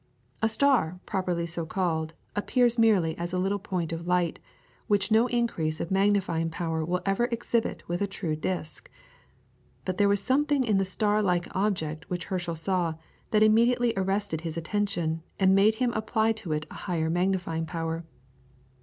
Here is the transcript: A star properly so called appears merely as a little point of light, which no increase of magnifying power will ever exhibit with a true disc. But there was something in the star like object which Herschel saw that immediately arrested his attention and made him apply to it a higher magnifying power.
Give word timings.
A 0.41 0.49
star 0.49 0.99
properly 1.05 1.45
so 1.45 1.63
called 1.63 2.15
appears 2.35 2.79
merely 2.79 3.15
as 3.19 3.33
a 3.33 3.37
little 3.37 3.59
point 3.59 3.93
of 3.93 4.07
light, 4.07 4.39
which 4.87 5.11
no 5.11 5.27
increase 5.27 5.79
of 5.79 5.91
magnifying 5.91 6.49
power 6.49 6.83
will 6.83 7.01
ever 7.05 7.25
exhibit 7.25 7.87
with 7.87 8.01
a 8.01 8.07
true 8.07 8.35
disc. 8.35 8.89
But 9.85 9.99
there 9.99 10.09
was 10.09 10.19
something 10.19 10.63
in 10.63 10.79
the 10.79 10.85
star 10.85 11.21
like 11.21 11.47
object 11.55 12.09
which 12.09 12.25
Herschel 12.33 12.55
saw 12.55 12.95
that 13.29 13.43
immediately 13.43 13.93
arrested 13.95 14.41
his 14.41 14.57
attention 14.57 15.21
and 15.39 15.53
made 15.53 15.75
him 15.75 15.93
apply 15.93 16.31
to 16.31 16.51
it 16.51 16.65
a 16.71 16.89
higher 16.89 17.11
magnifying 17.11 17.67
power. 17.67 18.03